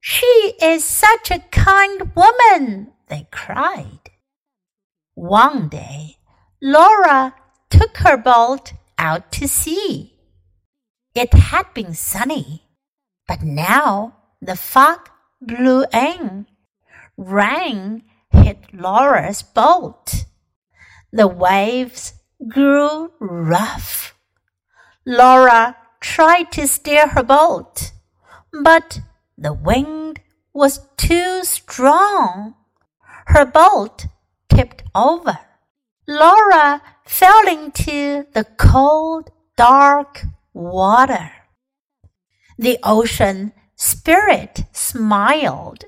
[0.00, 4.03] She is such a kind woman, they cried.
[5.24, 6.18] One day,
[6.60, 7.34] Laura
[7.70, 10.18] took her boat out to sea.
[11.14, 12.64] It had been sunny,
[13.26, 15.08] but now the fog
[15.40, 16.46] blew in.
[17.16, 20.26] Rain hit Laura's boat.
[21.10, 22.12] The waves
[22.46, 24.14] grew rough.
[25.06, 27.92] Laura tried to steer her boat,
[28.62, 29.00] but
[29.38, 30.20] the wind
[30.52, 32.56] was too strong.
[33.28, 34.04] Her boat
[34.50, 35.38] tipped over.
[36.06, 41.32] Laura fell into the cold, dark water.
[42.58, 45.84] The ocean spirit smiled.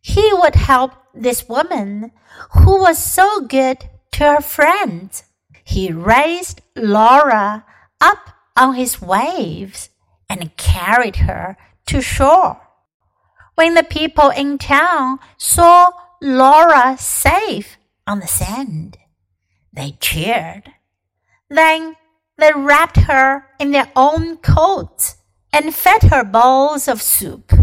[0.00, 2.12] He would help this woman
[2.52, 5.24] who was so good to her friends.
[5.64, 7.64] He raised Laura
[8.00, 9.90] up on his waves
[10.28, 12.60] and carried her to shore.
[13.54, 18.97] When the people in town saw Laura safe on the sand.
[19.73, 20.73] They cheered.
[21.49, 21.95] Then
[22.37, 25.17] they wrapped her in their own coats
[25.51, 27.53] and fed her bowls of soup.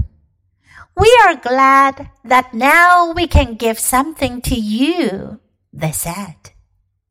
[0.96, 5.40] We are glad that now we can give something to you,
[5.72, 6.52] they said.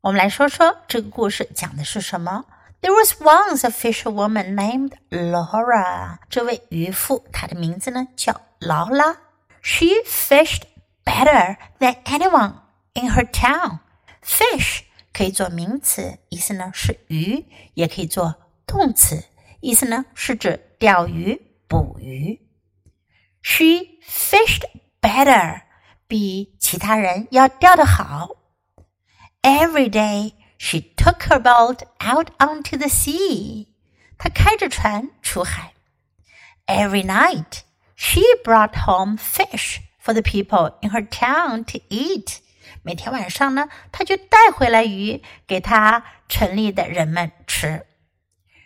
[0.00, 2.44] 我们来说说这个故事讲的是什么。
[2.82, 6.18] There was once a fisherwoman named Laura.
[6.28, 9.16] 这位渔妇，她的名字呢叫劳拉。
[9.62, 10.62] She fished
[11.04, 12.54] better than anyone
[13.00, 13.80] in her town.
[14.22, 14.82] Fish
[15.12, 17.44] 可以做名词，意思呢是鱼，
[17.74, 18.34] 也可以做
[18.66, 19.24] 动词，
[19.60, 22.40] 意思呢是指钓鱼、捕鱼。
[23.42, 24.64] She fished
[25.00, 25.62] better，
[26.06, 28.30] 比其他人要钓得好。
[29.42, 33.68] Every day she took her boat out onto the sea.
[34.18, 35.74] 她开着船出海。
[36.66, 37.60] Every night
[37.94, 42.38] she brought home fish for the people in her town to eat.
[42.82, 47.86] 每天晚上呢，她就带回来鱼给她城里的人们吃。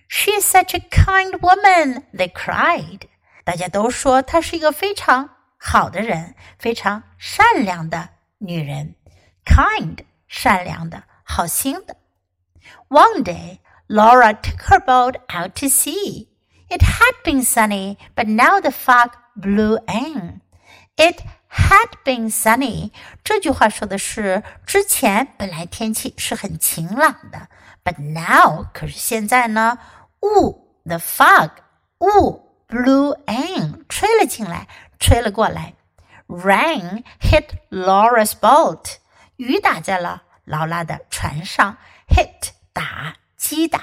[0.08, 3.02] She is such a kind woman, they cried.
[3.44, 8.96] 大家都说她是一个非常好的人，非常善良的女人。
[9.44, 11.96] Kind，善良的，好心的。
[12.88, 16.28] One day, Laura took her boat out to sea.
[16.68, 20.40] It had been sunny, but now the fog blew in.
[20.96, 21.22] It
[21.54, 22.92] had been sunny。
[23.24, 27.48] 这句话说的是之前本来天气是很晴朗的，
[27.84, 29.78] but now 可是现在呢，
[30.22, 31.50] 雾 the fog
[31.98, 34.68] 雾 blew in 吹了进来，
[34.98, 35.74] 吹了过来。
[36.28, 38.96] Rain hit Laura's boat，
[39.36, 41.76] 雨打在了劳拉的船上，
[42.08, 43.80] hit 打击打。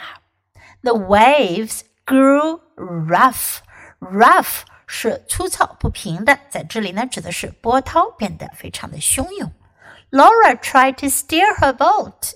[0.82, 3.58] The waves grew rough
[4.00, 4.62] rough
[4.92, 9.52] 是粗糙不平的，在这里呢指的是波涛变得非常的汹涌。
[10.12, 12.34] Laura tried to steer her boat.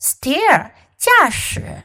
[0.00, 1.84] Steer 驾驶，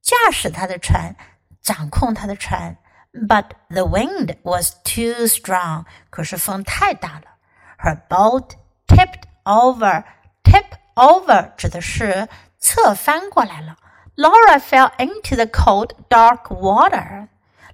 [0.00, 1.14] 驾驶她的船，
[1.62, 2.78] 掌控她的船。
[3.12, 5.84] But the wind was too strong.
[6.10, 7.36] 可是风太大了。
[7.78, 8.52] Her boat
[8.86, 10.04] tipped over.
[10.42, 12.28] Tip over 指的是
[12.58, 13.76] 侧翻过来了。
[14.16, 17.28] Laura fell into the cold, dark water.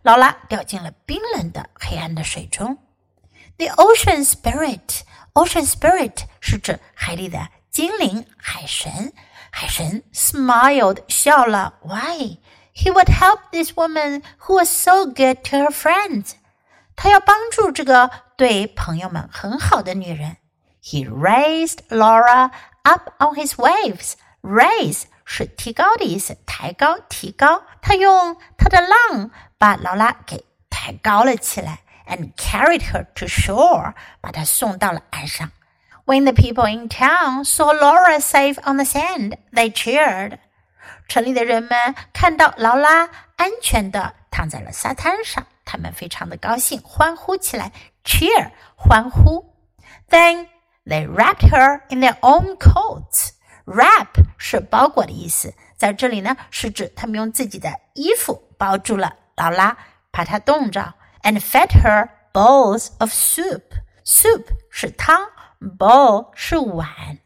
[0.04, 2.78] 劳拉掉进了冰冷的黑暗的水中。
[3.58, 5.00] The ocean spirit,
[5.34, 9.12] ocean spirit 是指海里的精灵、海神。
[9.50, 11.74] 海神 smiled 笑了。
[11.82, 12.38] Why?
[12.72, 16.32] He would help this woman who was so good to her friends.
[16.96, 20.36] 他要帮助这个对朋友们很好的女人。
[20.82, 22.50] He raised Laura
[22.82, 24.14] up on his waves.
[24.42, 27.64] Raise 是提高的意思，抬高、提高。
[27.82, 29.30] 他用他的浪
[29.64, 35.50] 把劳拉给抬高了起来，and carried her to shore，把她送到了岸上。
[36.06, 40.38] When the people in town saw Laura safe on the sand, they cheered.
[41.06, 47.70] 城里的人们看到劳拉安全的躺在了沙滩上，他们非常的高兴，欢呼起来，
[48.04, 49.54] cheer 欢呼。
[50.08, 50.48] Then
[50.84, 53.30] they wrapped her in their own coats.
[53.66, 54.08] Wrap
[54.38, 59.76] 是包裹的意思，在这里呢是指他们用自己的衣服包住了 劳拉，
[60.12, 63.62] 怕她冻着，and fed her bowls of soup.
[64.04, 65.28] Soup 是汤，
[65.78, 67.18] bowl 是碗，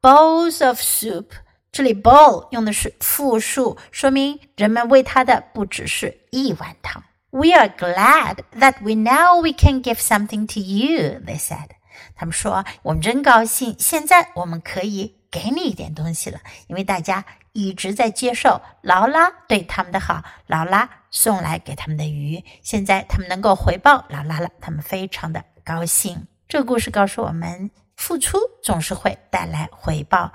[0.00, 1.26] bowls of soup。
[1.70, 7.02] 这里 bowl 用的是复数，说明人们喂他的不只是一碗汤。
[7.30, 11.68] We are glad that we now we can give something to you, they said.
[12.14, 26.26] 他们说我们真高兴，现在我们可以给你一点东西了，因为大家一直在接受劳拉对他们的好，劳拉 送来给他们的鱼，现在他们能够回报劳拉了，他们非常的高兴。
[26.48, 30.32] 这个故事告诉我们，付出总是会带来回报。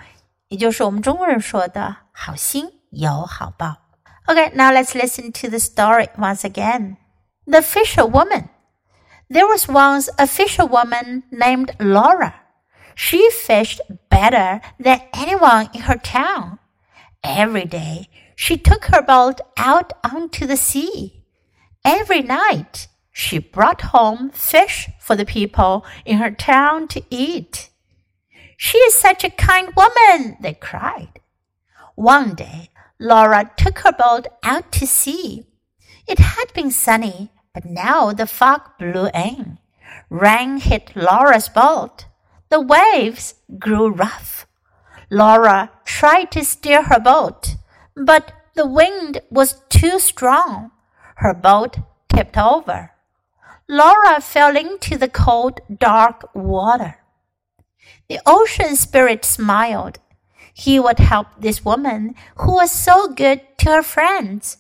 [0.47, 3.75] 也就是我们中国人说的“好心有好报”。
[4.27, 6.97] Okay, now let's listen to the story once again.
[7.45, 8.49] The fisherwoman.
[9.29, 12.33] There was once a fisherwoman named Laura.
[12.95, 16.59] She fished better than anyone in her town.
[17.21, 18.07] Every day,
[18.42, 21.22] she took her boat out onto the sea.
[21.84, 27.70] Every night, she brought home fish for the people in her town to eat.
[28.56, 31.20] She is such a kind woman, they cried.
[31.94, 35.46] One day, Laura took her boat out to sea.
[36.08, 39.58] It had been sunny, but now the fog blew in.
[40.10, 42.06] Rain hit Laura's boat.
[42.48, 44.48] The waves grew rough.
[45.10, 47.54] Laura tried to steer her boat,
[47.96, 50.70] but the wind was too strong.
[51.16, 51.78] Her boat
[52.12, 52.90] tipped over.
[53.68, 56.96] Laura fell into the cold, dark water.
[58.08, 59.98] The ocean spirit smiled.
[60.52, 64.58] He would help this woman who was so good to her friends.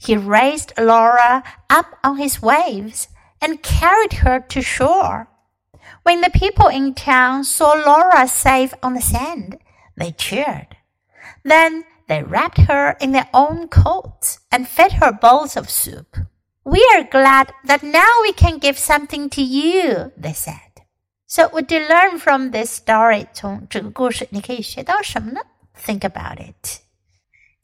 [0.00, 3.08] He raised Laura up on his waves
[3.40, 5.28] and carried her to shore.
[6.02, 9.58] When the people in town saw Laura safe on the sand,
[9.96, 10.76] they cheered.
[11.44, 16.17] Then they wrapped her in their own coats and fed her bowls of soup.
[16.63, 20.57] We are glad that now we can give something to you, they said.
[21.27, 23.27] So what do you learn from this story?
[23.33, 25.41] 从这个故事你可以学到什么呢？
[25.75, 26.79] Think about it.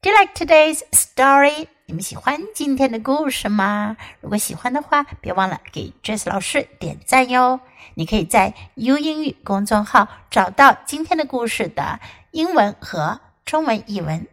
[0.01, 1.67] Do you like today's story?
[1.85, 3.97] 你们喜欢今天的故事吗？
[4.21, 7.59] 如果喜欢的话，别忘了给 Jess 老师点赞哟。
[7.95, 11.99] 你可以在 U 英语公众号找到今天的故事的
[12.31, 14.27] 英文和中文译文。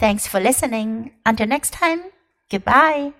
[0.00, 1.12] Thanks for listening.
[1.26, 2.00] Until next time.
[2.50, 3.12] Goodbye.